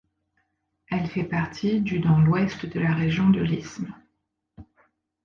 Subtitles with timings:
[0.87, 3.93] Elle fait partie du dans l'ouest de la région de l'Isthme.